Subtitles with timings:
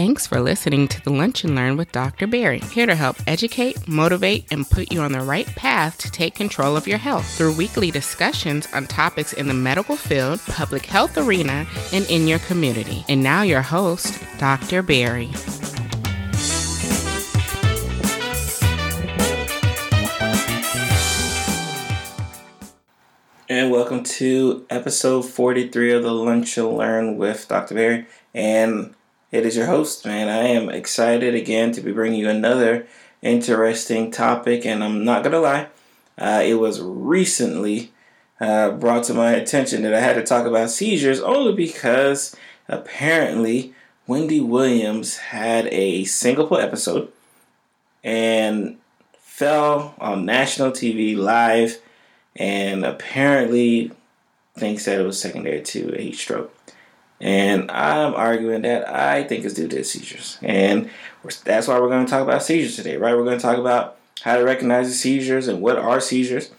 [0.00, 2.26] Thanks for listening to the Lunch and Learn with Dr.
[2.26, 6.34] Berry, here to help educate, motivate, and put you on the right path to take
[6.34, 11.18] control of your health through weekly discussions on topics in the medical field, public health
[11.18, 13.04] arena, and in your community.
[13.10, 14.80] And now, your host, Dr.
[14.80, 15.28] Berry.
[23.50, 27.74] And welcome to episode 43 of the Lunch and Learn with Dr.
[27.74, 28.06] Berry.
[28.32, 28.94] And
[29.30, 30.28] it is your host, man.
[30.28, 32.86] I am excited again to be bringing you another
[33.22, 35.68] interesting topic, and I'm not gonna lie,
[36.18, 37.92] uh, it was recently
[38.40, 42.34] uh, brought to my attention that I had to talk about seizures only because
[42.68, 43.74] apparently
[44.06, 47.12] Wendy Williams had a single episode
[48.02, 48.78] and
[49.18, 51.78] fell on national TV live,
[52.36, 53.92] and apparently
[54.56, 56.54] thinks that it was secondary to a heat stroke.
[57.20, 60.38] And I'm arguing that I think it's due to seizures.
[60.42, 60.88] And
[61.44, 63.14] that's why we're going to talk about seizures today, right?
[63.14, 66.50] We're going to talk about how to recognize the seizures and what are seizures.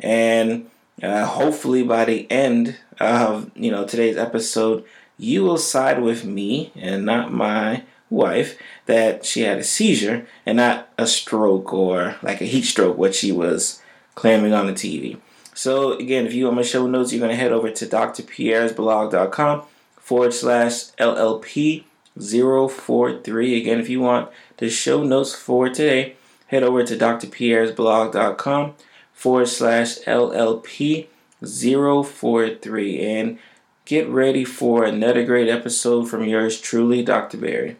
[0.00, 0.70] And
[1.02, 4.84] uh, hopefully by the end of you know today's episode,
[5.18, 10.56] you will side with me and not my wife that she had a seizure and
[10.56, 13.82] not a stroke or like a heat stroke, what she was
[14.14, 15.18] claiming on the TV.
[15.54, 19.62] So again, if you want my show notes, you're going to head over to drpierresblog.com
[20.06, 21.82] forward slash LLP
[22.16, 23.56] 043.
[23.60, 26.14] Again, if you want the show notes for today,
[26.46, 28.74] head over to drpierresblog.com
[29.12, 31.08] forward slash LLP
[31.44, 33.38] 043 and
[33.84, 37.38] get ready for another great episode from yours truly, Dr.
[37.38, 37.76] Berry.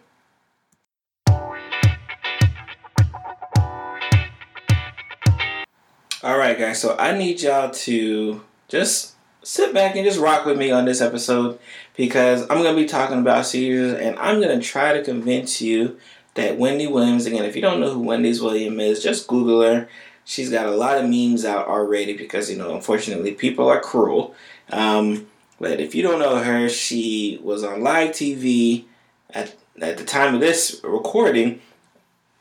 [6.25, 9.16] All right, guys, so I need y'all to just
[9.47, 11.57] sit back and just rock with me on this episode
[11.97, 15.63] because I'm going to be talking about seizures and I'm going to try to convince
[15.63, 16.01] you
[16.35, 19.89] that Wendy Williams, again, if you don't know who Wendy Williams is, just Google her.
[20.25, 24.35] She's got a lot of memes out already because, you know, unfortunately, people are cruel.
[24.71, 25.29] Um,
[25.61, 28.87] but if you don't know her, she was on live TV
[29.31, 31.61] at, at the time of this recording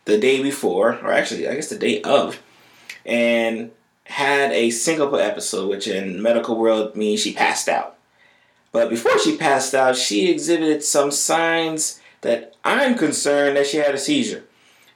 [0.06, 2.42] the day before, or actually, I guess the day of.
[3.06, 3.70] And
[4.06, 7.98] had a syncope episode, which in medical world means she passed out.
[8.72, 13.96] But before she passed out, she exhibited some signs that I'm concerned that she had
[13.96, 14.44] a seizure.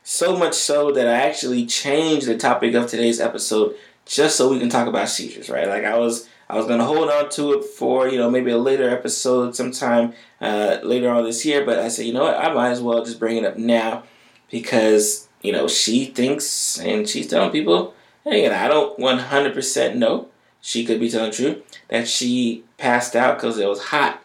[0.04, 3.76] So much so that I actually changed the topic of today's episode
[4.06, 5.68] just so we can talk about seizures, right?
[5.68, 8.58] Like I was I was gonna hold on to it for you know maybe a
[8.58, 12.52] later episode sometime uh, later on this year, but I said you know what I
[12.52, 14.04] might as well just bring it up now
[14.50, 17.94] because you know she thinks and she's telling people
[18.26, 20.28] and I don't 100% know,
[20.62, 24.22] she could be telling the truth, that she passed out because it was hot.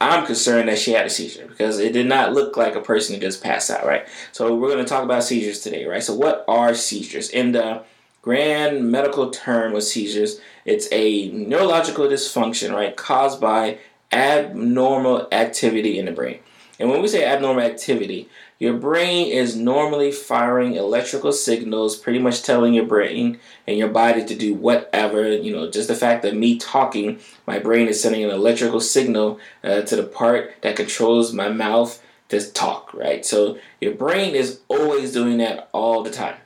[0.00, 3.14] I'm concerned that she had a seizure because it did not look like a person
[3.14, 4.06] who just passed out, right?
[4.32, 6.02] So we're going to talk about seizures today, right?
[6.02, 7.30] So what are seizures?
[7.30, 7.82] In the
[8.20, 13.78] grand medical term with seizures, it's a neurological dysfunction, right, caused by
[14.12, 16.40] abnormal activity in the brain.
[16.78, 18.28] And when we say abnormal activity,
[18.58, 24.24] your brain is normally firing electrical signals, pretty much telling your brain and your body
[24.24, 25.30] to do whatever.
[25.30, 29.40] You know, just the fact that me talking, my brain is sending an electrical signal
[29.64, 33.24] uh, to the part that controls my mouth to talk, right?
[33.26, 36.36] So your brain is always doing that all the time.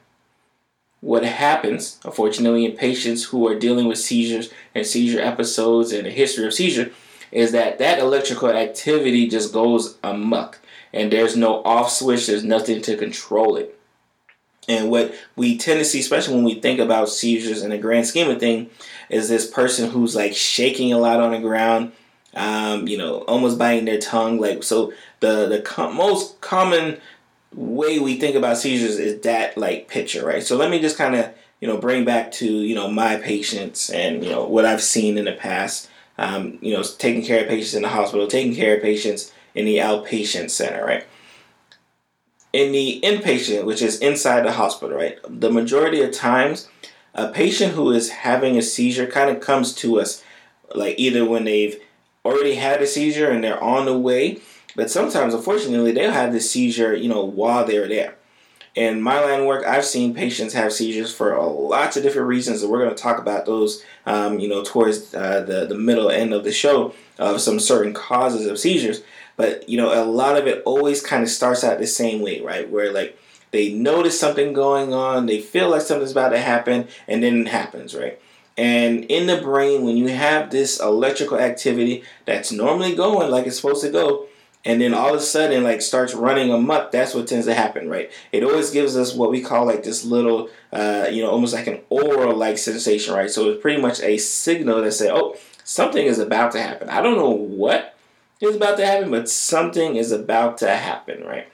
[1.01, 6.11] What happens, unfortunately, in patients who are dealing with seizures and seizure episodes and a
[6.11, 6.91] history of seizure,
[7.31, 10.59] is that that electrical activity just goes amuck
[10.93, 13.79] and there's no off switch, there's nothing to control it.
[14.69, 18.07] And what we tend to see, especially when we think about seizures in the grand
[18.07, 18.69] scheme of thing,
[19.09, 21.93] is this person who's like shaking a lot on the ground,
[22.35, 24.39] um, you know, almost biting their tongue.
[24.39, 27.01] Like so, the the com- most common
[27.55, 30.43] way we think about seizures is that like picture, right?
[30.43, 33.89] So let me just kind of you know bring back to you know my patients
[33.89, 35.89] and you know what I've seen in the past.
[36.19, 39.65] Um, you know, taking care of patients in the hospital, taking care of patients in
[39.65, 41.05] the outpatient center, right?
[42.53, 45.19] In the inpatient, which is inside the hospital, right?
[45.29, 46.69] The majority of times,
[47.13, 50.23] a patient who is having a seizure kind of comes to us
[50.75, 51.81] like either when they've
[52.25, 54.41] already had a seizure and they're on the way,
[54.77, 58.15] but sometimes, unfortunately, they'll have the seizure, you know, while they're there.
[58.77, 62.29] In my line of work, I've seen patients have seizures for a lots of different
[62.29, 65.75] reasons, and we're going to talk about those, um, you know, towards uh, the the
[65.75, 69.01] middle end of the show of some certain causes of seizures.
[69.39, 72.43] But you know, a lot of it always kind of starts out the same way,
[72.43, 72.69] right?
[72.69, 73.19] Where like
[73.53, 77.49] they notice something going on, they feel like something's about to happen, and then it
[77.49, 78.21] happens, right?
[78.59, 83.57] And in the brain, when you have this electrical activity that's normally going like it's
[83.57, 84.27] supposed to go,
[84.65, 87.89] and then all of a sudden like starts running amok that's what tends to happen
[87.89, 91.55] right it always gives us what we call like this little uh, you know almost
[91.55, 95.37] like an aura like sensation right so it's pretty much a signal that say oh
[95.65, 97.95] something is about to happen i don't know what
[98.41, 101.49] is about to happen but something is about to happen right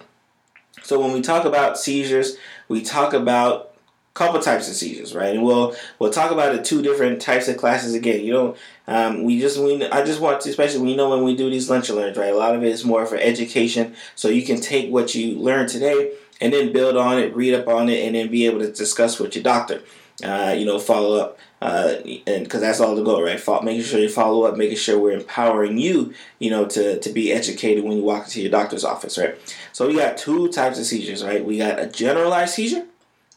[0.82, 2.36] so when we talk about seizures
[2.68, 3.74] we talk about
[4.14, 5.34] couple types of seizures, right?
[5.34, 8.24] And we'll we'll talk about the two different types of classes again.
[8.24, 11.36] You know, um, we just we I just want to, especially we know when we
[11.36, 12.32] do these lunch and learns, right?
[12.32, 15.68] A lot of it is more for education, so you can take what you learned
[15.68, 18.70] today and then build on it, read up on it, and then be able to
[18.70, 19.82] discuss with your doctor.
[20.22, 21.96] Uh, you know, follow up, uh,
[22.26, 23.42] and because that's all the goal, right?
[23.64, 27.32] making sure you follow up, making sure we're empowering you, you know, to to be
[27.32, 29.34] educated when you walk into your doctor's office, right?
[29.72, 31.42] So we got two types of seizures, right?
[31.42, 32.84] We got a generalized seizure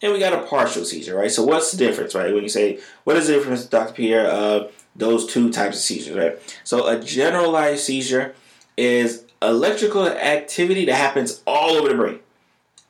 [0.01, 1.31] and we got a partial seizure, right?
[1.31, 2.33] So what's the difference, right?
[2.33, 3.94] When you say what is the difference, Dr.
[3.94, 6.57] Pierre, of those two types of seizures, right?
[6.65, 8.35] So a generalized seizure
[8.75, 12.19] is electrical activity that happens all over the brain.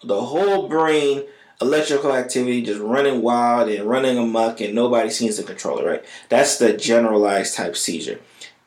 [0.03, 1.25] The whole brain
[1.61, 6.05] electrical activity just running wild and running amok and nobody seems to control it, right?
[6.29, 8.19] That's the generalized type seizure.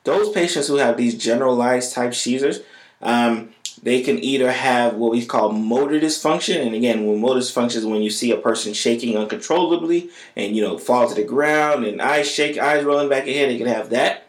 [0.04, 2.60] Those patients who have these generalized type seizures,
[3.02, 3.50] um,
[3.82, 7.86] they can either have what we call motor dysfunction, and again, when motor dysfunction is
[7.86, 12.02] when you see a person shaking uncontrollably and you know fall to the ground and
[12.02, 13.48] eyes shake, eyes rolling back ahead.
[13.48, 14.26] They can have that.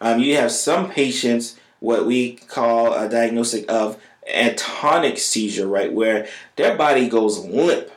[0.00, 4.00] Um, you have some patients what we call a diagnosis of
[4.32, 7.90] atonic seizure, right, where their body goes limp,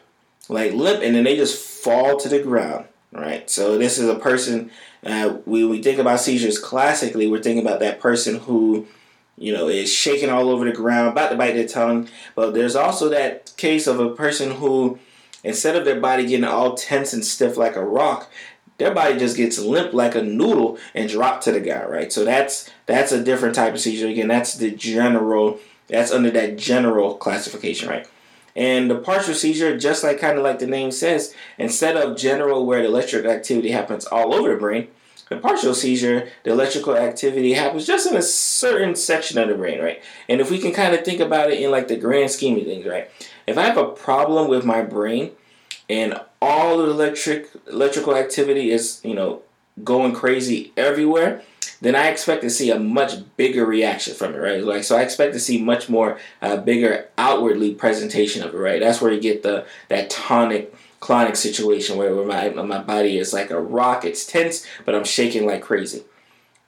[0.50, 3.50] like limp, and then they just fall to the ground, right.
[3.50, 4.72] So this is a person.
[5.06, 7.28] Uh, we we think about seizures classically.
[7.28, 8.88] We're thinking about that person who
[9.38, 12.08] you know, is shaking all over the ground, about to bite their tongue.
[12.36, 15.00] But there's also that case of a person who,
[15.44, 18.32] instead of their body getting all tense and stiff like a rock,
[18.78, 22.12] their body just gets limp like a noodle and drop to the guy, right?
[22.12, 24.08] So that's that's a different type of seizure.
[24.08, 25.60] Again, that's the general.
[25.88, 28.08] That's under that general classification, right?
[28.56, 32.66] And the partial seizure, just like kind of like the name says, instead of general
[32.66, 34.88] where the electric activity happens all over the brain,
[35.30, 39.82] the partial seizure, the electrical activity happens just in a certain section of the brain,
[39.82, 40.02] right?
[40.30, 42.66] And if we can kind of think about it in like the grand scheme of
[42.66, 43.10] things, right?
[43.48, 45.32] If I have a problem with my brain
[45.90, 49.42] and all the electric electrical activity is, you know,
[49.84, 51.42] going crazy everywhere,
[51.82, 54.64] then I expect to see a much bigger reaction from it, right?
[54.64, 58.80] Like so, I expect to see much more uh, bigger outwardly presentation of it, right?
[58.80, 60.74] That's where you get the that tonic
[61.06, 65.04] clonic situation where, where my, my body is like a rock, it's tense, but I'm
[65.04, 66.04] shaking like crazy.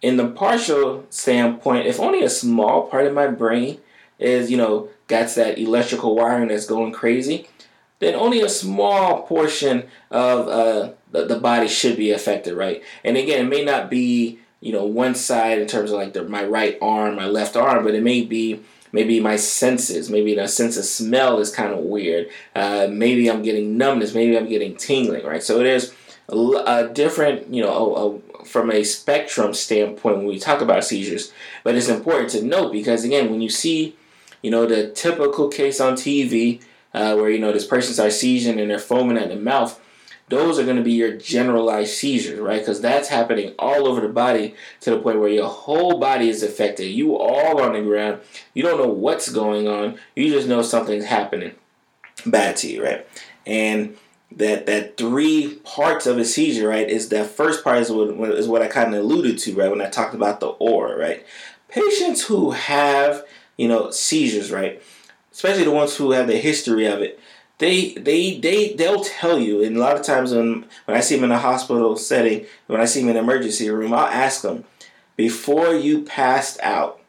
[0.02, 3.80] In the partial standpoint, if only a small part of my brain
[4.20, 7.48] is, you know, got that electrical wiring that's going crazy,
[8.00, 12.84] then only a small portion of uh, the, the body should be affected, right?
[13.04, 16.24] And again, it may not be, you know, one side in terms of like the,
[16.24, 18.62] my right arm, my left arm, but it may be
[18.92, 22.30] Maybe my senses, maybe the sense of smell is kind of weird.
[22.56, 24.14] Uh, maybe I'm getting numbness.
[24.14, 25.44] Maybe I'm getting tingling, right?
[25.44, 25.94] So is
[26.30, 30.86] a, a different, you know, a, a, from a spectrum standpoint when we talk about
[30.86, 31.34] seizures.
[31.64, 33.96] But it's important to note because, again, when you see,
[34.42, 36.62] you know, the typical case on TV
[36.94, 39.80] uh, where, you know, this person starts seizing and they're foaming at the mouth,
[40.30, 42.60] those are going to be your generalized seizures, right?
[42.60, 46.44] Because that's happening all over the body to the point where your whole body is
[46.44, 46.88] affected.
[46.88, 48.20] You all on the ground.
[48.54, 49.98] You don't know what's going on.
[50.16, 51.56] You just know something's happening
[52.26, 53.08] bad to you, right?
[53.46, 53.96] And
[54.32, 58.48] that that three parts of a seizure, right, is that first part is what is
[58.48, 61.26] what I kind of alluded to, right, when I talked about the aura, right?
[61.70, 63.26] Patients who have
[63.56, 64.82] you know seizures, right,
[65.32, 67.20] especially the ones who have the history of it
[67.60, 71.16] they they they they'll tell you and a lot of times when when I see
[71.16, 74.42] them in a hospital setting when I see them in an emergency room I'll ask
[74.42, 74.66] them
[75.16, 77.02] before you passed out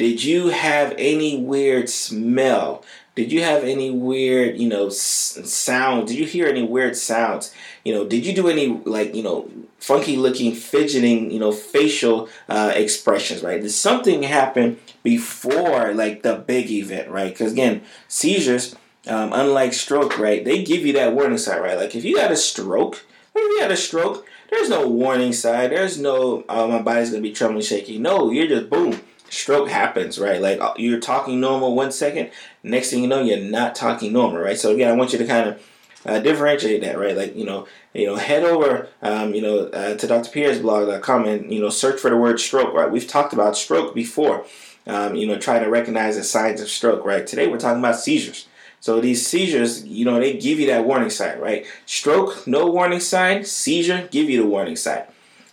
[0.00, 2.82] did you have any weird smell?
[3.14, 7.54] Did you have any weird you know sound did you hear any weird sounds?
[7.84, 12.30] You know did you do any like you know funky looking fidgeting you know facial
[12.48, 13.60] uh, expressions right?
[13.60, 17.30] Did something happen before like the big event right?
[17.30, 18.74] Because again seizures
[19.06, 20.44] um, unlike stroke, right?
[20.44, 21.76] They give you that warning sign, right?
[21.76, 23.04] Like if you got a stroke,
[23.34, 25.70] if you had a stroke, there's no warning sign.
[25.70, 27.98] There's no oh, my body's gonna be trembling, shaky.
[27.98, 30.40] No, you're just boom, stroke happens, right?
[30.40, 32.30] Like uh, you're talking normal one second,
[32.62, 34.58] next thing you know, you're not talking normal, right?
[34.58, 35.66] So again, I want you to kind of
[36.04, 37.16] uh, differentiate that, right?
[37.16, 40.38] Like you know, you know, head over, um, you know, uh, to Dr.
[40.40, 42.90] And you know, search for the word stroke, right?
[42.90, 44.44] We've talked about stroke before.
[44.86, 47.26] Um, you know, trying to recognize the signs of stroke, right?
[47.26, 48.48] Today we're talking about seizures.
[48.80, 51.66] So these seizures, you know, they give you that warning sign, right?
[51.84, 53.44] Stroke, no warning sign.
[53.44, 55.04] Seizure, give you the warning sign.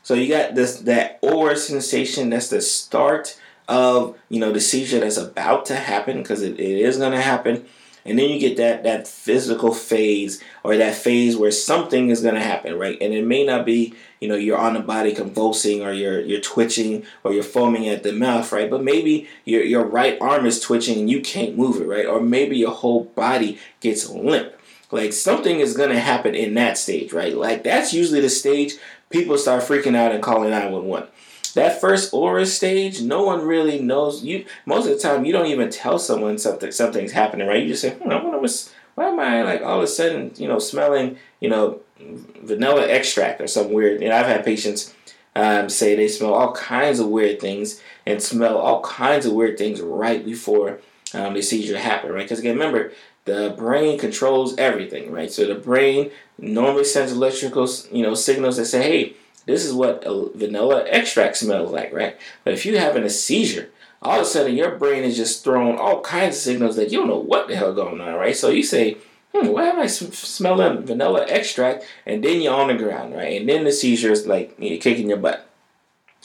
[0.01, 2.29] So you got this that aura sensation.
[2.29, 6.79] That's the start of you know the seizure that's about to happen because it, it
[6.79, 7.65] is going to happen
[8.08, 12.36] and then you get that that physical phase or that phase where something is going
[12.36, 12.98] to happen right?
[13.02, 16.42] And it may not be you know you're on the body convulsing or you're you're
[16.42, 18.70] twitching or you're foaming at the mouth right?
[18.70, 22.06] But maybe your your right arm is twitching and you can't move it right?
[22.06, 24.54] Or maybe your whole body gets limp.
[24.90, 27.36] Like something is going to happen in that stage right?
[27.36, 28.76] Like that's usually the stage
[29.10, 31.10] people start freaking out and calling 911
[31.58, 34.24] that first aura stage, no one really knows.
[34.24, 37.64] You most of the time you don't even tell someone something something's happening, right?
[37.64, 40.32] You just say, hmm, I wonder what's why am I like all of a sudden,
[40.38, 44.02] you know, smelling, you know, vanilla extract or something weird.
[44.02, 44.94] And I've had patients
[45.36, 49.58] um, say they smell all kinds of weird things and smell all kinds of weird
[49.58, 50.80] things right before
[51.14, 52.24] um, the seizure happen, right?
[52.24, 52.92] Because again, remember,
[53.26, 55.32] the brain controls everything, right?
[55.32, 59.14] So the brain normally sends electrical, you know, signals that say, hey,
[59.48, 62.18] this is what a vanilla extract smells like, right?
[62.44, 63.70] But if you're having a seizure,
[64.01, 67.00] all of a sudden your brain is just throwing all kinds of signals that you
[67.00, 68.36] don't know what the hell going on, right?
[68.36, 68.98] So you say,
[69.34, 71.86] hmm, why am I smelling vanilla extract?
[72.06, 73.39] And then you're on the ground, right?
[73.39, 75.50] And then the seizure is like you're kicking your butt.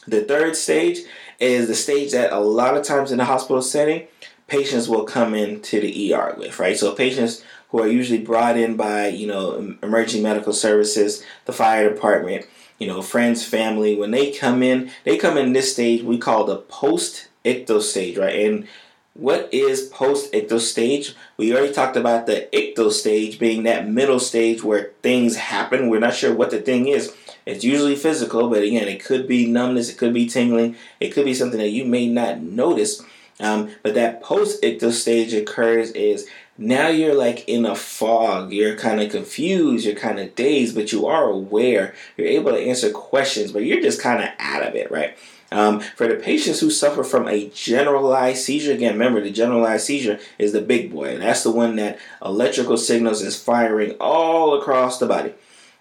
[0.06, 0.98] The third stage
[1.38, 4.08] is the stage that a lot of times in the hospital setting,
[4.48, 6.76] patients will come into the ER with, right?
[6.76, 11.88] So patients who are usually brought in by, you know, emergency medical services, the fire
[11.88, 12.46] department,
[12.78, 16.44] you know, friends, family, when they come in, they come in this stage we call
[16.44, 18.46] the post ictal stage, right?
[18.46, 18.68] And
[19.14, 21.14] what is post ictal stage?
[21.36, 25.88] We already talked about the ictal stage being that middle stage where things happen.
[25.88, 27.14] We're not sure what the thing is.
[27.44, 31.24] It's usually physical, but again, it could be numbness, it could be tingling, it could
[31.24, 33.02] be something that you may not notice.
[33.40, 36.28] Um, but that post ictal stage occurs is
[36.62, 38.52] now you're like in a fog.
[38.52, 39.84] You're kind of confused.
[39.84, 41.94] You're kind of dazed, but you are aware.
[42.16, 45.16] You're able to answer questions, but you're just kind of out of it, right?
[45.50, 50.18] Um, for the patients who suffer from a generalized seizure, again, remember the generalized seizure
[50.38, 54.98] is the big boy, and that's the one that electrical signals is firing all across
[54.98, 55.34] the body.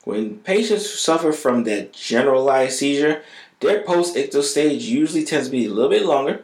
[0.04, 3.22] When patients suffer from that generalized seizure,
[3.62, 6.44] their post-ictal stage usually tends to be a little bit longer,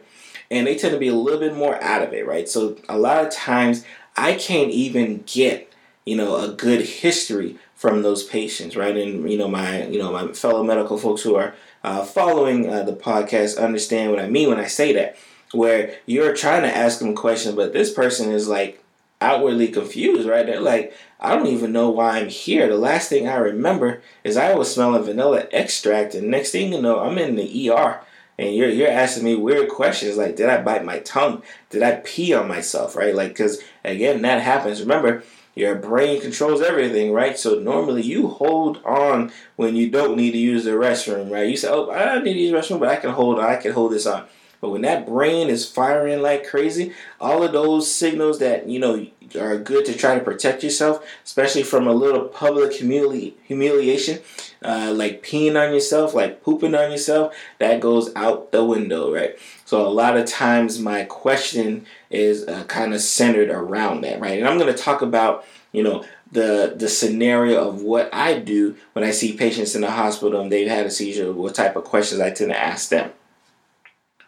[0.50, 2.48] and they tend to be a little bit more out of it, right?
[2.48, 3.84] So a lot of times
[4.18, 5.72] I can't even get,
[6.04, 8.96] you know, a good history from those patients, right?
[8.96, 12.82] And you know, my you know my fellow medical folks who are uh, following uh,
[12.82, 15.16] the podcast understand what I mean when I say that.
[15.52, 18.82] Where you're trying to ask them questions, but this person is like
[19.20, 20.44] outwardly confused, right?
[20.44, 22.68] They're like, I don't even know why I'm here.
[22.68, 26.82] The last thing I remember is I was smelling vanilla extract, and next thing you
[26.82, 28.00] know, I'm in the ER
[28.38, 31.42] and you're you're asking me weird questions like did I bite my tongue?
[31.70, 32.96] Did I pee on myself?
[32.96, 33.14] Right?
[33.14, 34.80] Like because again that happens.
[34.80, 35.22] Remember.
[35.54, 37.36] Your brain controls everything, right?
[37.36, 41.48] So normally you hold on when you don't need to use the restroom, right?
[41.48, 43.44] You say, "Oh, I don't need to use the restroom, but I can hold on.
[43.44, 44.26] I can hold this on."
[44.60, 49.04] But when that brain is firing like crazy, all of those signals that you know
[49.36, 54.20] are good to try to protect yourself, especially from a little public humili- humiliation,
[54.62, 59.38] uh, like peeing on yourself, like pooping on yourself, that goes out the window, right?
[59.64, 64.38] So a lot of times my question is uh, kind of centered around that, right?
[64.38, 68.76] And I'm going to talk about, you know, the the scenario of what I do
[68.92, 71.84] when I see patients in the hospital and they've had a seizure, what type of
[71.84, 73.12] questions I tend to ask them.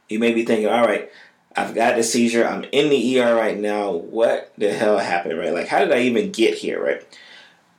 [0.08, 1.10] You may be thinking, all right,
[1.56, 2.46] I've got the seizure.
[2.46, 3.92] I'm in the ER right now.
[3.92, 5.52] What the hell happened, right?
[5.52, 7.18] Like, how did I even get here, right?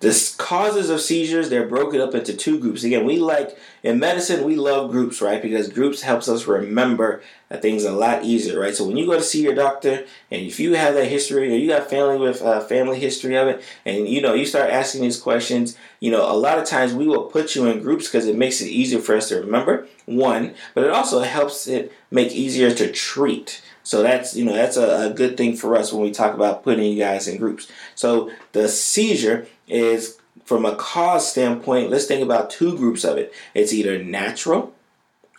[0.01, 2.83] The causes of seizures, they're broken up into two groups.
[2.83, 5.39] Again, we like, in medicine, we love groups, right?
[5.39, 7.21] Because groups helps us remember
[7.59, 8.73] things a lot easier, right?
[8.73, 11.55] So when you go to see your doctor, and if you have that history, or
[11.55, 15.01] you got family with uh, family history of it, and you know, you start asking
[15.01, 18.25] these questions, you know, a lot of times we will put you in groups because
[18.25, 22.31] it makes it easier for us to remember, one, but it also helps it make
[22.31, 23.61] easier to treat.
[23.83, 26.63] So that's you know that's a, a, good thing for us when we talk about
[26.63, 27.71] putting you guys in groups.
[27.95, 31.89] So the seizure is from a cause standpoint.
[31.89, 33.33] Let's think about two groups of it.
[33.53, 34.73] It's either natural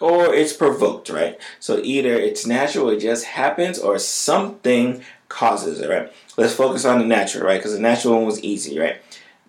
[0.00, 1.38] or it's provoked, right?
[1.60, 6.12] So either it's natural, it just happens, or something causes it, right?
[6.36, 7.58] Let's focus on the natural, right?
[7.58, 8.96] Because the natural one was easy, right?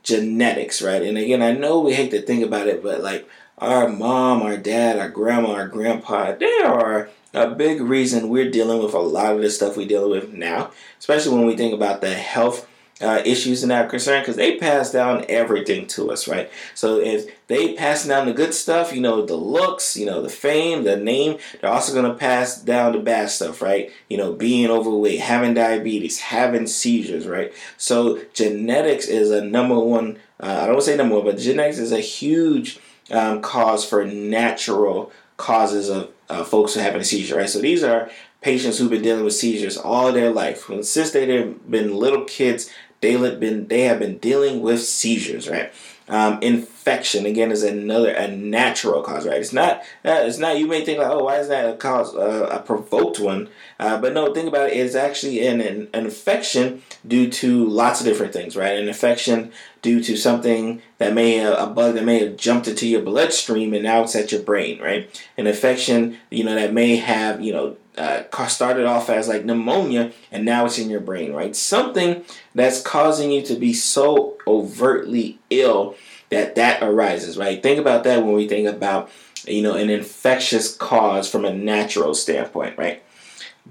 [0.03, 1.01] Genetics, right?
[1.01, 4.57] And again, I know we hate to think about it, but like our mom, our
[4.57, 9.35] dad, our grandma, our grandpa, they are a big reason we're dealing with a lot
[9.35, 12.67] of the stuff we deal with now, especially when we think about the health
[13.03, 16.49] uh, issues in that concern, because they pass down everything to us, right?
[16.73, 20.29] So if they pass down the good stuff, you know, the looks, you know, the
[20.29, 23.91] fame, the name, they're also going to pass down the bad stuff, right?
[24.09, 27.51] You know, being overweight, having diabetes, having seizures, right?
[27.77, 31.91] So genetics is a number one, uh, I don't say number one, but genetics is
[31.91, 32.79] a huge
[33.11, 37.49] um, cause for natural causes of uh, folks having a seizure, right?
[37.49, 38.09] So these are
[38.41, 40.69] patients who've been dealing with seizures all their life.
[40.81, 42.69] Since they've been little kids,
[43.03, 45.71] they have been they have been dealing with seizures, right?
[46.09, 49.39] Um, infection again is another a natural cause, right?
[49.39, 50.57] It's not uh, it's not.
[50.57, 53.49] You may think like, oh, why is that a cause uh, a provoked one?
[53.79, 54.77] Uh, but no, think about it.
[54.77, 58.79] It's actually an, an, infection due to lots of different things, right?
[58.79, 62.87] An infection due to something that may have, a bug that may have jumped into
[62.87, 65.23] your bloodstream and now it's at your brain, right?
[65.37, 70.11] An infection, you know, that may have you know uh, started off as like pneumonia
[70.31, 71.55] and now it's in your brain, right?
[71.55, 72.23] Something
[72.55, 75.95] that's causing you to be so overtly ill
[76.29, 77.61] that that arises, right?
[77.61, 79.09] Think about that when we think about,
[79.45, 83.03] you know, an infectious cause from a natural standpoint, right?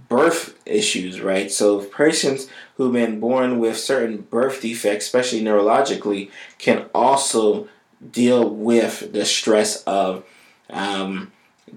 [0.09, 1.51] Birth issues, right?
[1.51, 7.69] So persons who've been born with certain birth defects, especially neurologically, can also
[8.11, 10.25] deal with the stress of
[10.71, 11.33] um,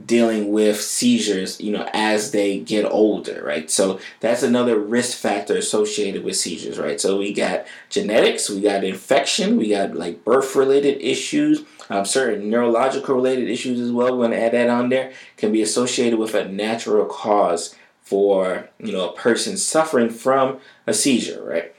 [0.06, 3.72] dealing with seizures, you know, as they get older, right?
[3.72, 7.00] So that's another risk factor associated with seizures, right?
[7.00, 12.50] So we got genetics, we got infection, we got like birth related issues, um, certain
[12.50, 14.18] neurological related issues as well.
[14.18, 15.14] We're going to add that on there.
[15.38, 20.94] Can be associated with a natural cause for you know a person suffering from a
[20.94, 21.74] seizure, right?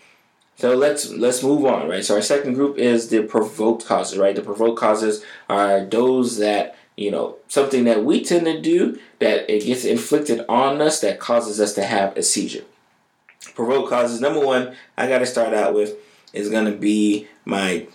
[0.56, 2.04] So let's let's move on, right?
[2.04, 4.34] So our second group is the provoked causes, right?
[4.34, 9.48] The provoked causes are those that you know, something that we tend to do that
[9.50, 12.64] it gets inflicted on us that causes us to have a seizure.
[13.54, 15.94] Provoked causes number one, I got to start out with
[16.32, 17.86] is going to be my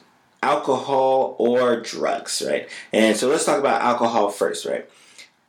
[0.41, 2.69] alcohol or drugs, right?
[2.91, 4.89] And so let's talk about alcohol first, right?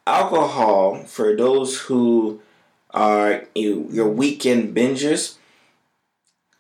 [0.07, 2.41] Alcohol, for those who
[2.91, 5.37] are you, your weekend bingers,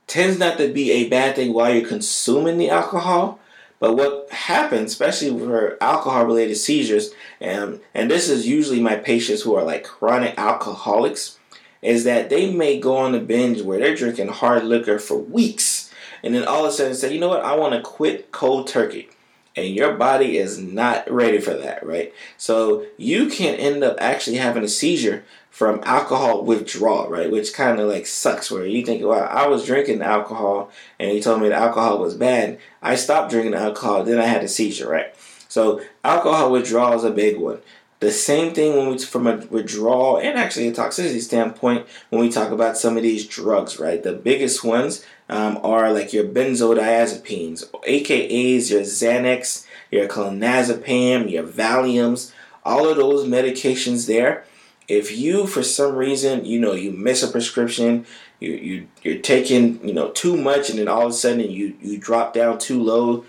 [0.06, 3.38] tends not to be a bad thing while you're consuming the alcohol
[3.82, 7.10] but what happens, especially for alcohol related seizures,
[7.40, 11.40] and, and this is usually my patients who are like chronic alcoholics,
[11.82, 15.92] is that they may go on a binge where they're drinking hard liquor for weeks
[16.22, 18.68] and then all of a sudden say, you know what, I want to quit cold
[18.68, 19.08] turkey.
[19.54, 22.14] And your body is not ready for that, right?
[22.38, 27.30] So you can end up actually having a seizure from alcohol withdrawal, right?
[27.30, 28.50] Which kind of like sucks.
[28.50, 32.14] Where you think, well, I was drinking alcohol, and he told me the alcohol was
[32.14, 32.58] bad.
[32.80, 35.14] I stopped drinking alcohol, then I had a seizure, right?
[35.48, 37.58] So alcohol withdrawal is a big one.
[38.02, 42.30] The same thing when we from a withdrawal and actually a toxicity standpoint when we
[42.32, 44.02] talk about some of these drugs, right?
[44.02, 52.32] The biggest ones um, are like your benzodiazepines, AKA's your Xanax, your clonazepam, your Valiums,
[52.64, 54.46] all of those medications there
[54.88, 58.04] if you for some reason you know you miss a prescription
[58.40, 61.76] you, you you're taking you know too much and then all of a sudden you
[61.80, 63.24] you drop down too low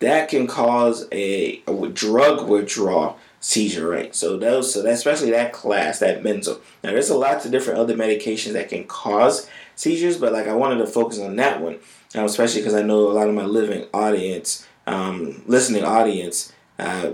[0.00, 5.52] that can cause a, a drug withdrawal seizure right so those so that especially that
[5.52, 6.60] class that mental.
[6.82, 10.52] Now there's a lot of different other medications that can cause seizures but like i
[10.52, 11.78] wanted to focus on that one
[12.16, 17.12] um, especially because i know a lot of my living audience um, listening audience uh,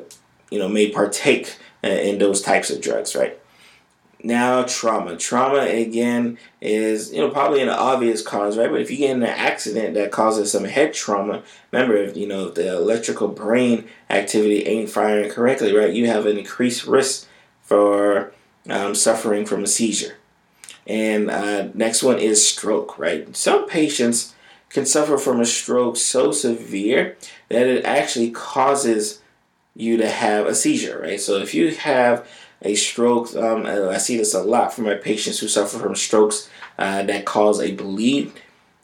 [0.51, 3.39] you know may partake uh, in those types of drugs right
[4.25, 5.17] now, trauma.
[5.17, 8.71] Trauma again is you know probably an obvious cause, right?
[8.71, 12.27] But if you get in an accident that causes some head trauma, remember if you
[12.27, 15.93] know if the electrical brain activity ain't firing correctly, right?
[15.93, 17.27] You have an increased risk
[17.63, 18.33] for
[18.69, 20.17] um, suffering from a seizure.
[20.87, 23.35] And uh, next one is stroke, right?
[23.37, 24.35] Some patients
[24.69, 27.17] can suffer from a stroke so severe
[27.49, 29.21] that it actually causes
[29.75, 31.21] you to have a seizure, right?
[31.21, 32.27] So if you have
[32.65, 33.35] a stroke.
[33.35, 36.49] Um, I see this a lot from my patients who suffer from strokes
[36.79, 38.33] uh, that cause a bleed.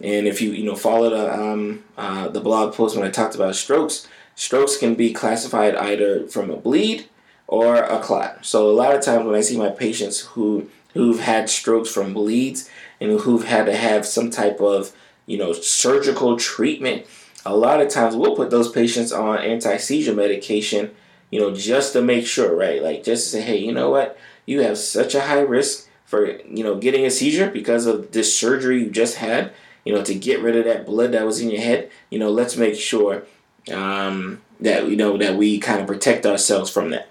[0.01, 3.35] And if you you know follow the um, uh, the blog post when I talked
[3.35, 7.09] about strokes, strokes can be classified either from a bleed
[7.47, 8.45] or a clot.
[8.45, 12.15] So a lot of times when I see my patients who who've had strokes from
[12.15, 14.93] bleeds and who've had to have some type of
[15.27, 17.07] you know surgical treatment,
[17.45, 20.95] a lot of times we'll put those patients on anti seizure medication
[21.31, 22.83] you know, just to make sure, right?
[22.83, 24.19] Like just to say, hey, you know what?
[24.47, 28.37] You have such a high risk for, you know, getting a seizure because of this
[28.37, 29.53] surgery you just had,
[29.85, 31.91] you know, to get rid of that blood that was in your head.
[32.11, 33.25] You know, let's make sure
[33.73, 37.09] um, that, you know, that we kind of protect ourselves from that.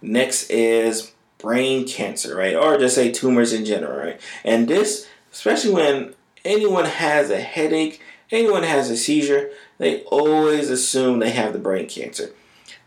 [0.00, 2.54] Next is brain cancer, right?
[2.54, 4.20] Or just say tumors in general, right?
[4.44, 11.18] And this, especially when anyone has a headache, anyone has a seizure, they always assume
[11.18, 12.30] they have the brain cancer.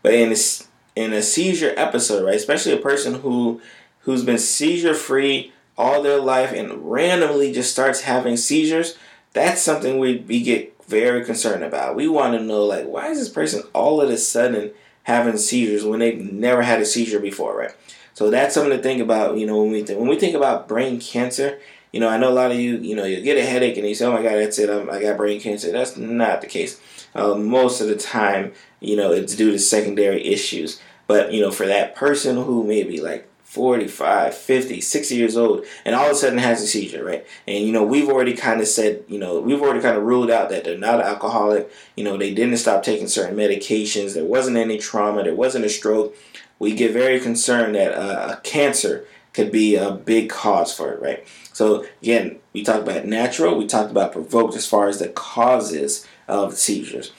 [0.04, 0.36] But in a,
[0.94, 3.60] in a seizure episode, right, especially a person who
[4.00, 8.98] who's been seizure free all their life and randomly just starts having seizures,
[9.32, 11.96] that's something we we get very concerned about.
[11.96, 14.72] We want to know like why is this person all of a sudden
[15.04, 17.74] having seizures when they've never had a seizure before, right?
[18.12, 20.68] So that's something to think about, you know, when we think, when we think about
[20.68, 21.58] brain cancer.
[21.92, 23.88] You know, I know a lot of you, you know, you get a headache and
[23.88, 26.48] you say, "Oh my God, that's it, I'm, i got brain cancer." That's not the
[26.48, 26.80] case.
[27.14, 30.80] Uh, most of the time, you know, it's due to secondary issues.
[31.06, 35.94] But you know, for that person who maybe like 45, 50, 60 years old, and
[35.94, 37.24] all of a sudden has a seizure, right?
[37.46, 40.28] And, you know, we've already kind of said, you know, we've already kind of ruled
[40.28, 41.70] out that they're not alcoholic.
[41.96, 44.14] You know, they didn't stop taking certain medications.
[44.14, 45.22] There wasn't any trauma.
[45.22, 46.16] There wasn't a stroke.
[46.58, 51.24] We get very concerned that uh, cancer could be a big cause for it, right?
[51.52, 56.06] So, again, we talked about natural, we talked about provoked as far as the causes
[56.28, 57.12] of seizures.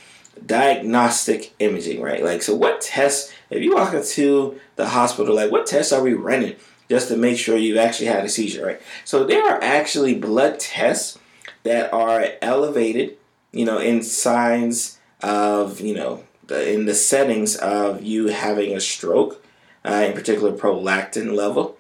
[0.46, 2.24] Diagnostic imaging, right?
[2.24, 6.14] Like, so what tests if you walk into the hospital, like what tests are we
[6.14, 6.56] running
[6.90, 8.82] just to make sure you've actually had a seizure, right?
[9.04, 11.18] So there are actually blood tests
[11.64, 13.18] that are elevated,
[13.52, 18.80] you know, in signs of, you know, the, in the settings of you having a
[18.80, 19.44] stroke,
[19.84, 21.78] uh, in particular prolactin level.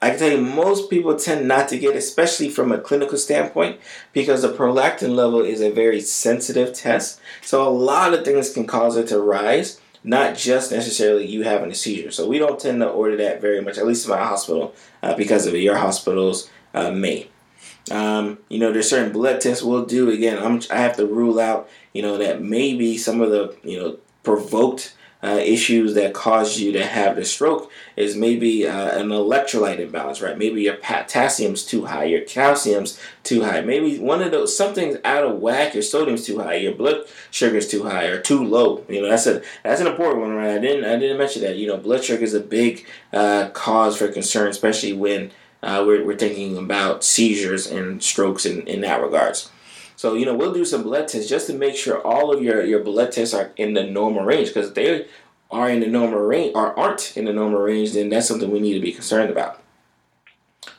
[0.00, 3.80] I can tell you most people tend not to get, especially from a clinical standpoint,
[4.12, 7.20] because the prolactin level is a very sensitive test.
[7.42, 11.70] So a lot of things can cause it to rise not just necessarily you having
[11.70, 12.10] a seizure.
[12.10, 15.14] So we don't tend to order that very much, at least in my hospital, uh,
[15.14, 15.58] because of it.
[15.58, 17.28] Your hospitals uh, may.
[17.90, 20.10] Um, you know, there's certain blood tests we'll do.
[20.10, 23.78] Again, I'm, I have to rule out, you know, that maybe some of the, you
[23.78, 29.08] know, provoked uh, issues that cause you to have the stroke is maybe uh, an
[29.08, 30.38] electrolyte imbalance, right?
[30.38, 33.60] Maybe your potassium's too high, your calcium's too high.
[33.60, 35.74] Maybe one of those something's out of whack.
[35.74, 38.84] Your sodium's too high, your blood sugar's too high or too low.
[38.88, 40.54] You know, that's a that's an important one, right?
[40.54, 41.56] I didn't I didn't mention that.
[41.56, 45.32] You know, blood sugar is a big uh, cause for concern, especially when
[45.64, 49.50] uh, we're we're thinking about seizures and strokes in in that regards.
[49.98, 52.64] So, you know, we'll do some blood tests just to make sure all of your,
[52.64, 55.06] your blood tests are in the normal range because they
[55.50, 58.60] are in the normal range or aren't in the normal range, then that's something we
[58.60, 59.60] need to be concerned about.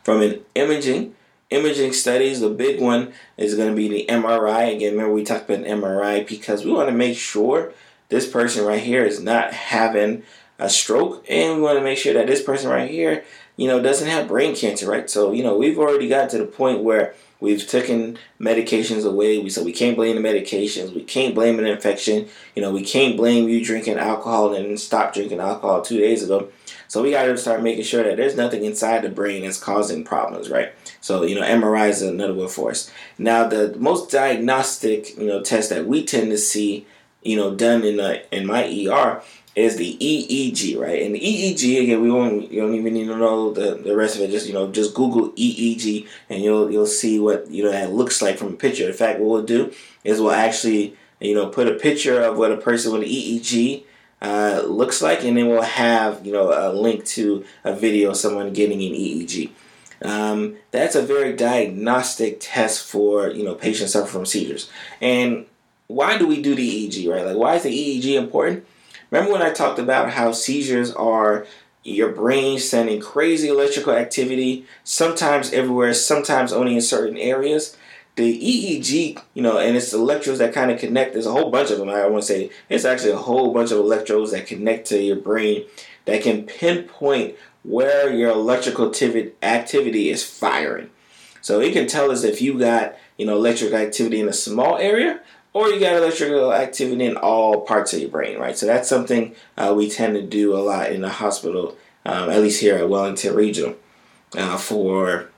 [0.04, 1.16] From an imaging,
[1.50, 4.74] imaging studies, the big one is going to be the MRI.
[4.74, 7.74] Again, remember we talked about MRI because we want to make sure
[8.08, 10.24] this person right here is not having
[10.58, 13.26] a stroke and we want to make sure that this person right here,
[13.58, 15.10] you know, doesn't have brain cancer, right?
[15.10, 19.40] So, you know, we've already got to the point where We've taken medications away.
[19.40, 20.94] We so we can't blame the medications.
[20.94, 22.28] We can't blame an infection.
[22.56, 26.50] You know, we can't blame you drinking alcohol and stop drinking alcohol two days ago.
[26.90, 30.04] So we got to start making sure that there's nothing inside the brain that's causing
[30.04, 30.74] problems, right?
[31.02, 32.92] So you know, MRI is another one for us.
[33.18, 36.86] Now, the most diagnostic you know test that we tend to see,
[37.22, 39.22] you know, done in a, in my ER
[39.60, 41.02] is the EEG, right?
[41.02, 44.16] And the EEG again, we won't you don't even need to know the, the rest
[44.16, 44.32] of it.
[44.32, 48.22] Just you know, just Google EEG and you'll you'll see what you know that looks
[48.22, 48.88] like from a picture.
[48.88, 52.52] In fact, what we'll do is we'll actually you know put a picture of what
[52.52, 53.84] a person with an EEG
[54.22, 58.18] uh, looks like, and then we'll have you know a link to a video of
[58.18, 59.50] someone getting an EEG.
[60.02, 64.70] Um, that's a very diagnostic test for you know patients suffering from seizures.
[65.02, 65.46] And
[65.88, 67.26] why do we do the EEG, right?
[67.26, 68.66] Like, why is the EEG important?
[69.12, 71.46] Remember when I talked about how seizures are
[71.84, 77.76] your brain sending crazy electrical activity, sometimes everywhere, sometimes only in certain areas?
[78.16, 81.14] The EEG, you know, and it's electrodes that kind of connect.
[81.14, 81.90] There's a whole bunch of them.
[81.90, 85.16] I want to say it's actually a whole bunch of electrodes that connect to your
[85.16, 85.66] brain
[86.06, 88.88] that can pinpoint where your electrical
[89.42, 90.90] activity is firing.
[91.42, 94.78] So it can tell us if you got, you know, electric activity in a small
[94.78, 95.22] area
[95.54, 98.58] or you got electrical activity in all parts of your brain, right?
[98.58, 102.42] So that's something uh, we tend to do a lot in the hospital, um, at
[102.42, 103.76] least here at Wellington Regional,
[104.38, 105.30] uh, for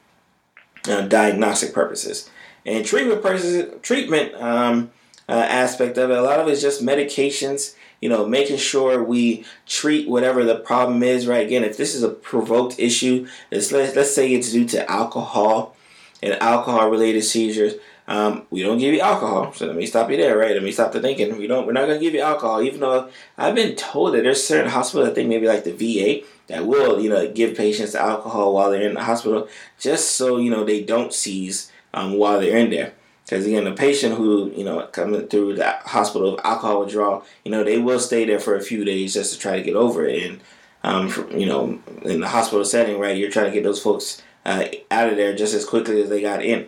[0.87, 2.29] uh, diagnostic purposes.
[2.65, 4.91] And treatment purposes, treatment um,
[5.29, 7.75] uh, aspect of it, a lot of it is just medications.
[8.01, 11.27] You know, making sure we treat whatever the problem is.
[11.27, 11.45] Right.
[11.45, 15.75] Again, if this is a provoked issue, let's let's say it's due to alcohol
[16.23, 17.75] and alcohol related seizures
[18.11, 19.53] um, we don't give you alcohol.
[19.53, 20.51] So let me stop you there, right?
[20.51, 21.37] Let me stop the thinking.
[21.37, 21.65] We don't.
[21.65, 25.09] We're not gonna give you alcohol, even though I've been told that there's certain hospitals.
[25.09, 28.81] I think maybe like the VA that will, you know, give patients alcohol while they're
[28.81, 29.47] in the hospital,
[29.79, 32.91] just so you know they don't seize um, while they're in there.
[33.23, 37.51] Because again, the patient who you know coming through the hospital of alcohol withdrawal, you
[37.51, 40.05] know, they will stay there for a few days just to try to get over
[40.05, 40.21] it.
[40.21, 40.41] And
[40.83, 44.21] um, for, you know, in the hospital setting, right, you're trying to get those folks
[44.43, 46.67] uh, out of there just as quickly as they got in.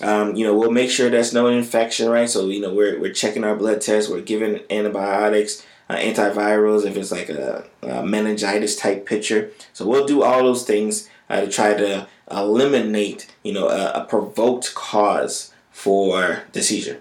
[0.00, 2.28] Um, you know, we'll make sure there's no infection, right?
[2.28, 6.96] So, you know, we're, we're checking our blood tests, we're giving antibiotics, uh, antivirals, if
[6.96, 9.50] it's like a, a, meningitis type picture.
[9.72, 14.04] So, we'll do all those things uh, to try to eliminate, you know, a, a
[14.04, 17.00] provoked cause for the seizure.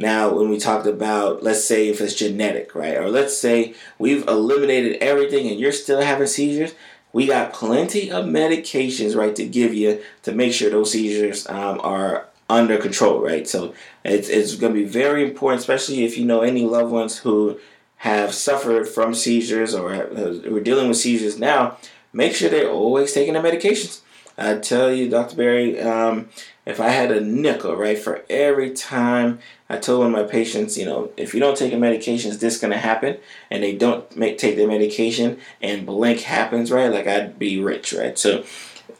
[0.00, 2.96] Now, when we talked about, let's say if it's genetic, right?
[2.96, 6.74] Or let's say we've eliminated everything and you're still having seizures,
[7.12, 11.80] we got plenty of medications, right, to give you to make sure those seizures um,
[11.82, 13.46] are under control, right?
[13.48, 17.18] So it's, it's going to be very important, especially if you know any loved ones
[17.18, 17.58] who
[17.96, 21.76] have suffered from seizures or who are dealing with seizures now,
[22.12, 24.00] make sure they're always taking their medications.
[24.38, 25.36] I tell you, Dr.
[25.36, 26.30] Berry, um,
[26.70, 30.78] if I had a nickel, right, for every time I told one of my patients,
[30.78, 33.18] you know, if you don't take your medications, this is going to happen,
[33.50, 37.92] and they don't make take their medication, and blank happens, right, like I'd be rich,
[37.92, 38.16] right?
[38.16, 38.44] So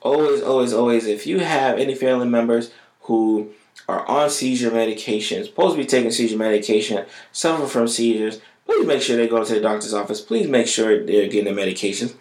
[0.02, 3.50] always, always, always, if you have any family members who
[3.88, 9.02] are on seizure medications, supposed to be taking seizure medication, suffer from seizures, please make
[9.02, 10.20] sure they go to the doctor's office.
[10.20, 12.14] Please make sure they're getting the medications.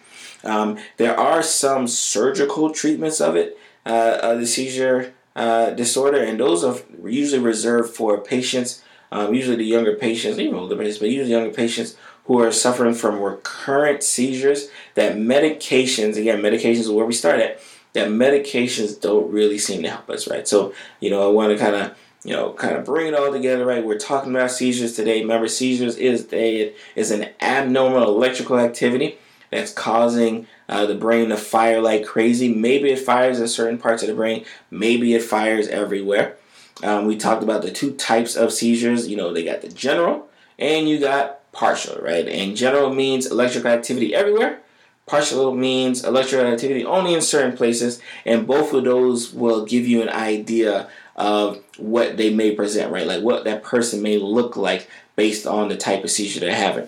[0.43, 6.39] Um, there are some surgical treatments of it, uh, of the seizure uh, disorder, and
[6.39, 11.09] those are usually reserved for patients, um, usually the younger patients, even older patients, but
[11.09, 14.69] usually younger patients who are suffering from recurrent seizures.
[14.95, 17.59] That medications, again, medications is where we start at.
[17.93, 20.47] That medications don't really seem to help us, right?
[20.47, 23.31] So, you know, I want to kind of you know, kind of bring it all
[23.31, 23.85] together, right?
[23.85, 25.21] We're talking about seizures today.
[25.21, 29.17] Remember, seizures is a is an abnormal electrical activity
[29.51, 32.53] that's causing uh, the brain to fire like crazy.
[32.53, 34.45] Maybe it fires in certain parts of the brain.
[34.71, 36.37] Maybe it fires everywhere.
[36.83, 39.07] Um, we talked about the two types of seizures.
[39.07, 42.27] You know, they got the general and you got partial, right?
[42.27, 44.59] And general means electrical activity everywhere.
[45.05, 50.03] Partial means electrical activity only in certain places, and both of those will give you
[50.03, 53.07] an idea of what they may present, right?
[53.07, 56.87] Like what that person may look like based on the type of seizure they're having.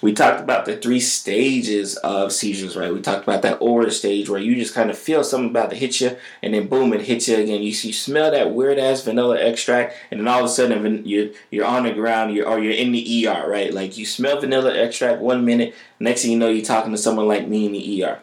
[0.00, 2.92] We talked about the three stages of seizures, right?
[2.92, 5.76] We talked about that aura stage where you just kind of feel something about to
[5.76, 7.62] hit you, and then boom, it hits you again.
[7.62, 11.30] You, you smell that weird ass vanilla extract, and then all of a sudden you're
[11.50, 13.74] you're on the ground, you're or you're in the ER, right?
[13.74, 17.26] Like you smell vanilla extract one minute, next thing you know, you're talking to someone
[17.26, 18.20] like me in the ER.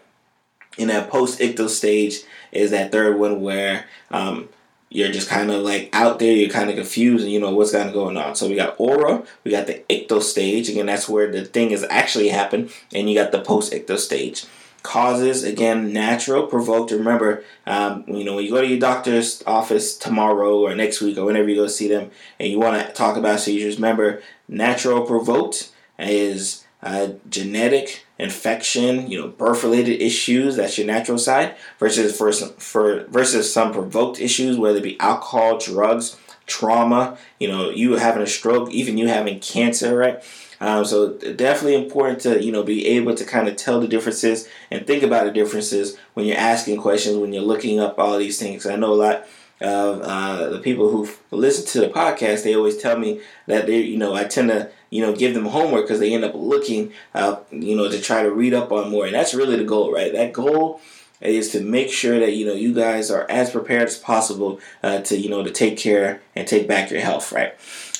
[0.77, 4.49] In that post ictal stage is that third one where um,
[4.89, 7.71] you're just kind of like out there, you're kind of confused, and you know what's
[7.71, 8.35] kind of going on.
[8.35, 10.69] So we got aura, we got the ictal stage.
[10.69, 14.45] Again, that's where the thing is actually happened, and you got the post ictal stage.
[14.83, 16.91] Causes again, natural, provoked.
[16.91, 21.17] Remember, um, you know when you go to your doctor's office tomorrow or next week
[21.17, 23.77] or whenever you go see them, and you want to talk about seizures.
[23.77, 30.55] Remember, natural, provoked is uh, genetic infection, you know, birth-related issues.
[30.55, 31.55] That's your natural side.
[31.79, 37.17] Versus for some, for versus some provoked issues, whether it be alcohol, drugs, trauma.
[37.39, 40.23] You know, you having a stroke, even you having cancer, right?
[40.61, 44.47] Um, so definitely important to you know be able to kind of tell the differences
[44.71, 48.39] and think about the differences when you're asking questions when you're looking up all these
[48.39, 48.65] things.
[48.65, 49.27] I know a lot
[49.61, 52.43] of uh, the people who listen to the podcast.
[52.43, 55.45] They always tell me that they you know I tend to you know, give them
[55.45, 58.89] homework because they end up looking, uh, you know, to try to read up on
[58.89, 59.05] more.
[59.05, 60.13] And that's really the goal, right?
[60.13, 60.79] That goal
[61.19, 64.99] is to make sure that you know you guys are as prepared as possible uh,
[64.99, 67.53] to you know to take care and take back your health, right?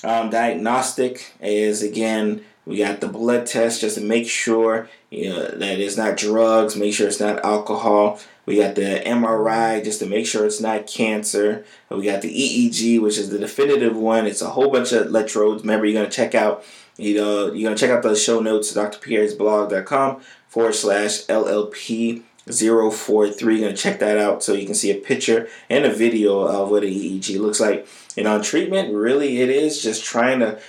[0.03, 5.47] Um, diagnostic is again we got the blood test just to make sure you know
[5.47, 8.19] that it's not drugs, make sure it's not alcohol.
[8.45, 11.65] We got the MRI just to make sure it's not cancer.
[11.89, 14.27] We got the EEG, which is the definitive one.
[14.27, 15.63] It's a whole bunch of electrodes.
[15.63, 16.63] Remember, you're gonna check out
[16.97, 23.55] you know, you're gonna check out the show notes, drpierresblog.com forward slash LLP 043.
[23.55, 26.69] You're gonna check that out so you can see a picture and a video of
[26.69, 27.87] what an EEG looks like.
[28.17, 30.59] And on treatment, really it is just trying to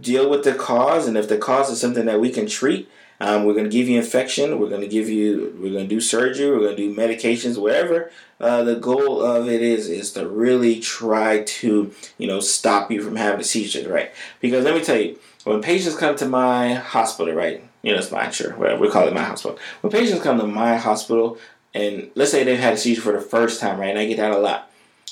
[0.00, 2.88] deal with the cause and if the cause is something that we can treat,
[3.24, 4.58] um, we're going to give you infection.
[4.58, 5.56] We're going to give you.
[5.58, 6.50] We're going to do surgery.
[6.50, 7.56] We're going to do medications.
[7.56, 12.90] Whatever uh, the goal of it is, is to really try to you know stop
[12.90, 14.12] you from having a seizure, right?
[14.40, 17.64] Because let me tell you, when patients come to my hospital, right?
[17.80, 19.58] You know, it's mine, sure, whatever we call it, my hospital.
[19.80, 21.38] When patients come to my hospital,
[21.72, 23.88] and let's say they've had a seizure for the first time, right?
[23.88, 24.70] And I get that a lot.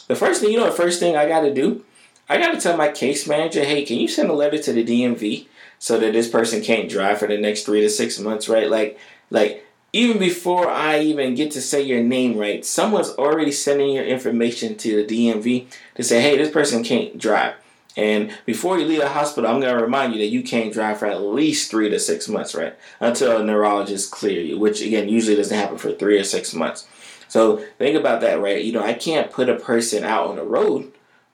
[0.09, 1.83] The first thing, you know, the first thing I got to do,
[2.29, 4.85] I got to tell my case manager, hey, can you send a letter to the
[4.85, 5.47] DMV
[5.83, 8.71] so that this person can't drive for the next three to six months, right?
[8.71, 13.91] Like, like even before I even get to say your name right, someone's already sending
[13.91, 15.67] your information to the DMV
[15.97, 17.55] to say, hey, this person can't drive.
[17.97, 21.01] And before you leave the hospital, I'm going to remind you that you can't drive
[21.01, 22.77] for at least three to six months, right?
[23.01, 26.87] Until a neurologist clear you, which again usually doesn't happen for three or six months.
[27.27, 28.65] So think about that, right?
[28.65, 30.93] You know, I can't put a person out on the road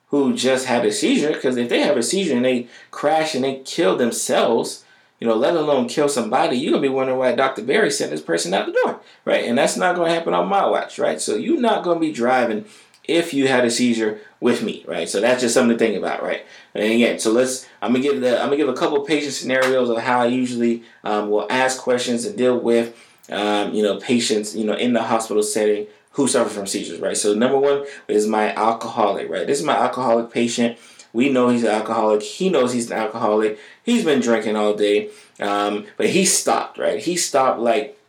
[0.09, 3.43] who just had a seizure because if they have a seizure and they crash and
[3.43, 4.83] they kill themselves,
[5.19, 7.63] you know, let alone kill somebody, you're gonna be wondering why Dr.
[7.63, 9.45] Berry sent this person out the door, right?
[9.45, 11.19] And that's not gonna happen on my watch, right?
[11.21, 12.65] So you're not gonna be driving
[13.07, 15.09] if you had a seizure with me, right?
[15.09, 16.45] So that's just something to think about, right?
[16.73, 19.89] And again, so let's I'm gonna give the I'm gonna give a couple patient scenarios
[19.89, 22.97] of how I usually um, will ask questions and deal with
[23.31, 27.17] um, you know patients you know in the hospital setting who suffer from seizures, right?
[27.17, 29.45] So number one is my alcoholic, right?
[29.47, 30.77] This is my alcoholic patient.
[31.13, 32.21] We know he's an alcoholic.
[32.21, 33.59] He knows he's an alcoholic.
[33.83, 36.99] He's been drinking all day, um, but he stopped, right?
[36.99, 37.99] He stopped like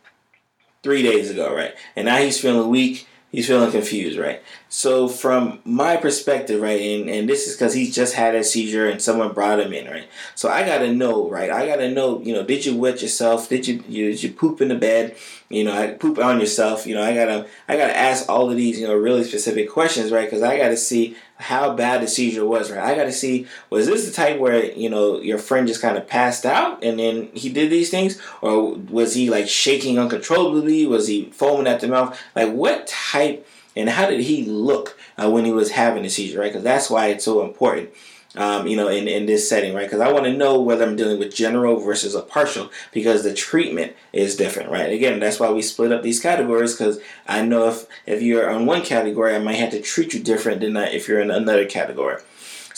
[0.83, 1.73] three days ago, right?
[1.95, 4.41] And now he's feeling weak he's feeling confused, right?
[4.69, 8.87] So from my perspective, right, and, and this is because he's just had a seizure
[8.87, 10.07] and someone brought him in, right?
[10.35, 11.49] So I gotta know, right?
[11.49, 13.49] I gotta know, you know, did you wet yourself?
[13.49, 15.15] Did you, you did you poop in the bed?
[15.49, 16.85] You know, I poop on yourself.
[16.85, 20.11] You know, I gotta I gotta ask all of these, you know, really specific questions,
[20.11, 20.25] right?
[20.25, 22.79] Because I gotta see how bad the seizure was, right?
[22.79, 25.97] I got to see was this the type where you know your friend just kind
[25.97, 30.85] of passed out and then he did these things, or was he like shaking uncontrollably?
[30.85, 32.19] Was he foaming at the mouth?
[32.35, 36.39] Like what type and how did he look uh, when he was having the seizure,
[36.39, 36.51] right?
[36.51, 37.89] Because that's why it's so important
[38.35, 39.85] um, you know, in, in this setting, right?
[39.85, 43.33] Because I want to know whether I'm dealing with general versus a partial because the
[43.33, 44.91] treatment is different, right?
[44.91, 48.65] Again, that's why we split up these categories because I know if, if you're on
[48.65, 52.21] one category, I might have to treat you different than if you're in another category.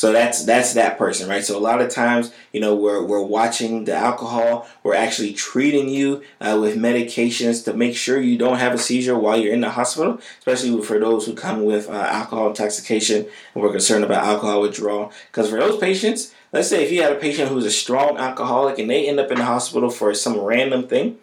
[0.04, 1.46] So that's that's that person, right?
[1.46, 4.68] So a lot of times, you know, we're we're watching the alcohol.
[4.84, 9.18] We're actually treating you uh, with medications to make sure you don't have a seizure
[9.18, 13.64] while you're in the hospital, especially for those who come with uh, alcohol intoxication and
[13.64, 15.10] we're concerned about alcohol withdrawal.
[15.32, 18.80] Because for those patients, let's say if you had a patient who's a strong alcoholic
[18.80, 21.18] and they end up in the hospital for some random thing,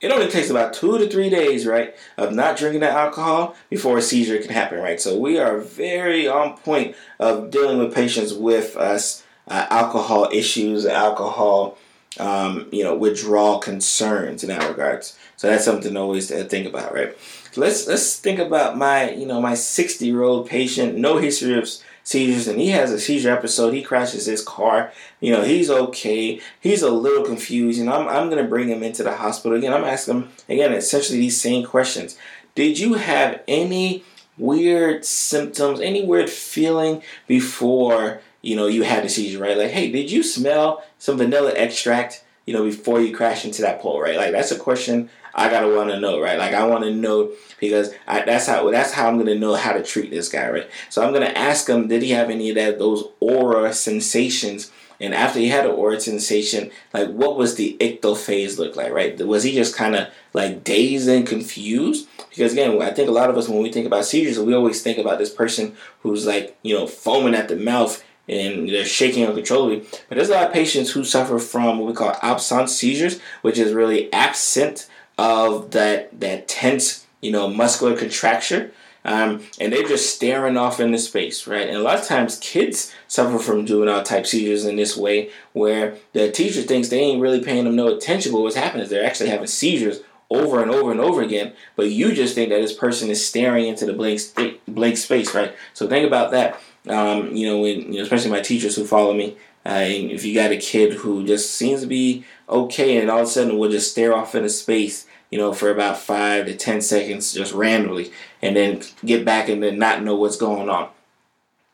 [0.00, 3.98] it only takes about two to three days, right, of not drinking the alcohol before
[3.98, 5.00] a seizure can happen, right?
[5.00, 10.86] So we are very on point of dealing with patients with us uh, alcohol issues,
[10.86, 11.78] alcohol,
[12.18, 15.18] um, you know, withdrawal concerns in that regards.
[15.36, 17.16] So that's something always to think about, right?
[17.52, 21.58] So let's let's think about my, you know, my 60 year old patient, no history
[21.58, 21.68] of
[22.04, 23.74] seizures and he has a seizure episode.
[23.74, 24.92] He crashes his car.
[25.20, 26.40] You know, he's okay.
[26.60, 27.80] He's a little confused.
[27.80, 29.58] And I'm, I'm going to bring him into the hospital.
[29.58, 32.16] Again, I'm asking him, again, essentially these same questions.
[32.54, 34.04] Did you have any
[34.38, 39.56] weird symptoms, any weird feeling before, you know, you had the seizure, right?
[39.56, 43.80] Like, hey, did you smell some vanilla extract, you know, before you crash into that
[43.80, 44.16] pole, right?
[44.16, 46.38] Like, that's a question I gotta want to know, right?
[46.38, 49.72] Like I want to know because I, that's how that's how I'm gonna know how
[49.72, 50.70] to treat this guy, right?
[50.90, 54.70] So I'm gonna ask him, did he have any of that those aura sensations?
[55.00, 58.92] And after he had an aura sensation, like what was the ictal phase look like,
[58.92, 59.18] right?
[59.26, 62.08] Was he just kind of like dazed and confused?
[62.30, 64.82] Because again, I think a lot of us when we think about seizures, we always
[64.82, 69.26] think about this person who's like you know foaming at the mouth and they're shaking
[69.26, 69.86] uncontrollably.
[70.08, 73.58] But there's a lot of patients who suffer from what we call absence seizures, which
[73.58, 78.72] is really absent of that that tense, you know, muscular contraction.
[79.06, 81.68] Um, and they're just staring off into space, right?
[81.68, 85.96] And a lot of times kids suffer from juvenile type seizures in this way, where
[86.14, 89.04] the teacher thinks they ain't really paying them no attention, but what's happening is they're
[89.04, 92.72] actually having seizures over and over and over again, but you just think that this
[92.72, 94.20] person is staring into the blank,
[94.66, 95.54] blank space, right?
[95.74, 96.58] So think about that.
[96.88, 100.34] Um, you know, when you know, especially my teachers who follow me, uh, if you
[100.34, 103.70] got a kid who just seems to be okay and all of a sudden will
[103.70, 108.12] just stare off into space you know, for about five to ten seconds just randomly,
[108.40, 110.88] and then get back and then not know what's going on.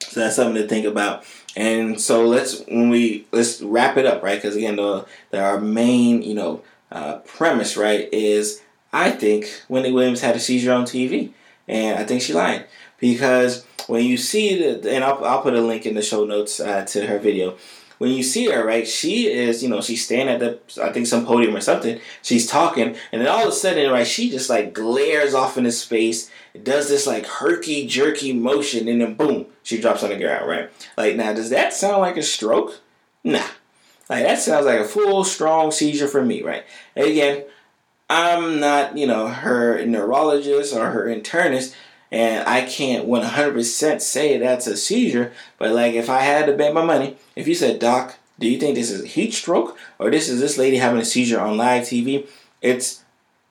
[0.01, 1.25] So that's something to think about.
[1.55, 4.40] And so let's when we let's wrap it up, right?
[4.40, 8.62] Because again, the, the our main you know uh, premise, right, is
[8.94, 11.33] I think Wendy Williams had a seizure on TV,
[11.68, 12.64] and I think she lied
[12.99, 16.61] because when you see the and I'll I'll put a link in the show notes
[16.61, 17.57] uh, to her video
[18.00, 21.07] when you see her, right, she is, you know, she's standing at the, I think
[21.07, 22.00] some podium or something.
[22.22, 25.66] She's talking, and then all of a sudden, right, she just like glares off in
[25.66, 26.31] into space,
[26.62, 30.70] does this like herky jerky motion, and then boom, she drops on the ground, right?
[30.96, 32.81] Like, now, does that sound like a stroke?
[33.22, 33.44] Nah.
[34.09, 36.64] Like, that sounds like a full, strong seizure for me, right?
[36.96, 37.44] And again,
[38.09, 41.74] I'm not, you know, her neurologist or her internist,
[42.11, 46.75] and I can't 100% say that's a seizure, but like if I had to bet
[46.75, 50.11] my money, if you said, Doc, do you think this is a heat stroke or
[50.11, 52.26] this is this lady having a seizure on live TV?
[52.62, 53.05] It's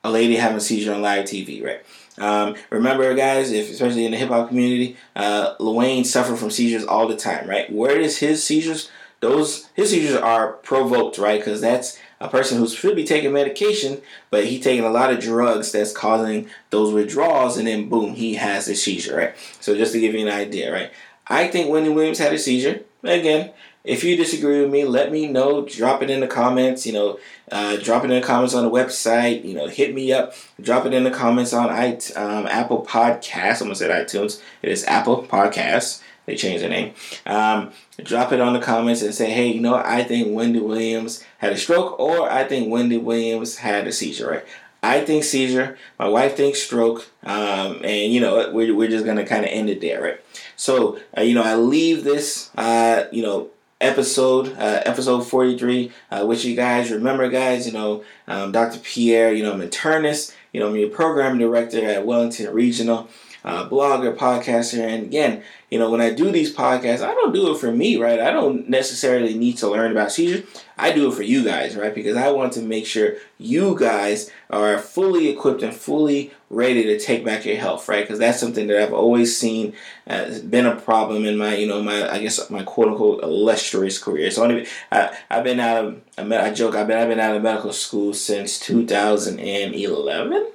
[0.04, 1.82] a lady having a seizure on live TV, right?
[2.18, 6.86] Um, remember, guys, if especially in the hip hop community, uh, Wayne suffered from seizures
[6.86, 7.72] all the time, right?
[7.72, 8.92] Where is his seizures?
[9.22, 11.40] Those his seizures are provoked, right?
[11.40, 15.20] Because that's a person who should be taking medication, but he taking a lot of
[15.20, 19.36] drugs that's causing those withdrawals, and then boom, he has a seizure, right?
[19.60, 20.92] So just to give you an idea, right?
[21.28, 22.82] I think Wendy Williams had a seizure.
[23.04, 23.52] again,
[23.84, 25.66] if you disagree with me, let me know.
[25.66, 26.86] Drop it in the comments.
[26.86, 27.20] You know,
[27.52, 29.46] uh, drop it in the comments on the website.
[29.46, 30.34] You know, hit me up.
[30.62, 33.62] Drop it in the comments on it, um, Apple Podcasts.
[33.62, 34.42] I'm gonna say iTunes.
[34.62, 36.02] It is Apple Podcasts.
[36.30, 36.94] They changed their name.
[37.26, 37.72] Um,
[38.04, 41.52] drop it on the comments and say, hey, you know, I think Wendy Williams had
[41.52, 44.30] a stroke, or I think Wendy Williams had a seizure.
[44.30, 44.46] Right?
[44.84, 45.76] I think seizure.
[45.98, 47.10] My wife thinks stroke.
[47.24, 50.22] Um, and you know, we're, we're just gonna kind of end it there, right?
[50.56, 53.50] So, uh, you know, I leave this, uh, you know,
[53.82, 58.78] episode, uh, episode 43, uh, which you guys remember, guys, you know, um, Dr.
[58.80, 63.08] Pierre, you know, I'm internist, you know, I'm your program director at Wellington Regional,
[63.44, 67.52] uh, blogger, podcaster, and again, you know, when I do these podcasts, I don't do
[67.54, 68.20] it for me, right?
[68.20, 70.46] I don't necessarily need to learn about seizures.
[70.78, 71.94] I do it for you guys, right?
[71.94, 76.98] Because I want to make sure you guys are fully equipped and fully ready to
[77.00, 78.04] take back your health, right?
[78.04, 79.74] Because that's something that I've always seen
[80.08, 84.00] has been a problem in my, you know, my, I guess my quote unquote illustrious
[84.00, 84.32] career.
[84.32, 87.74] So I, I've been out of, I joke, I've been, I've been out of medical
[87.74, 90.48] school since 2011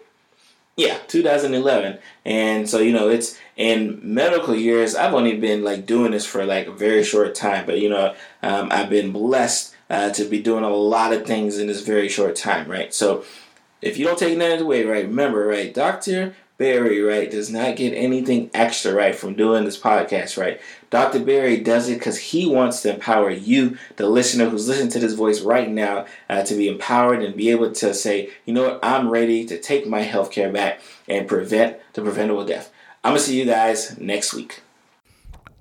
[0.77, 1.99] yeah, 2011.
[2.25, 6.45] And so, you know, it's in medical years, I've only been like doing this for
[6.45, 10.43] like a very short time, but you know, um, I've been blessed uh, to be
[10.43, 12.93] doing a lot of things in this very short time, right?
[12.93, 13.25] So,
[13.83, 16.35] if you don't take that away, right, remember, right, Dr.
[16.57, 20.61] Berry, right, does not get anything extra, right, from doing this podcast, right?
[20.89, 21.19] Dr.
[21.19, 25.15] Berry does it because he wants to empower you, the listener who's listening to this
[25.15, 28.81] voice right now, uh, to be empowered and be able to say, you know what,
[28.85, 32.71] I'm ready to take my healthcare back and prevent the preventable death.
[33.03, 34.63] I'm going to see you guys next week.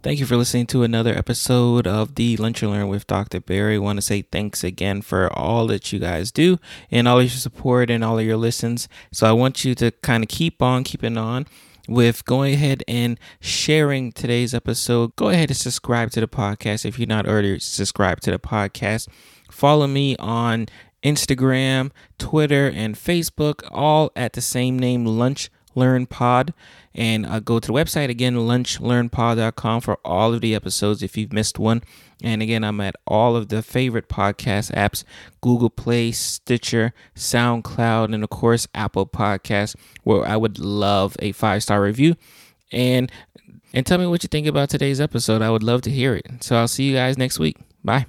[0.03, 3.39] Thank you for listening to another episode of the Lunch and Learn with Dr.
[3.39, 3.75] Berry.
[3.75, 6.59] I want to say thanks again for all that you guys do
[6.91, 8.89] and all your support and all of your listens.
[9.13, 11.47] So I want you to kind of keep on keeping on
[11.87, 15.15] with going ahead and sharing today's episode.
[15.15, 19.07] Go ahead and subscribe to the podcast if you're not already subscribed to the podcast.
[19.49, 20.67] Follow me on
[21.01, 26.53] Instagram, Twitter, and Facebook, all at the same name, Lunch Learn Pod.
[26.95, 31.33] And uh, go to the website again, lunchlearnpod.com for all of the episodes if you've
[31.33, 31.81] missed one.
[32.21, 35.03] And again, I'm at all of the favorite podcast apps
[35.41, 41.63] Google Play, Stitcher, SoundCloud, and of course, Apple Podcasts, where I would love a five
[41.63, 42.15] star review.
[42.71, 43.11] And
[43.73, 45.41] and tell me what you think about today's episode.
[45.41, 46.25] I would love to hear it.
[46.41, 47.57] So I'll see you guys next week.
[47.83, 48.05] Bye.